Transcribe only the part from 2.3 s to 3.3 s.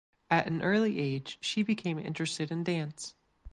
in dance.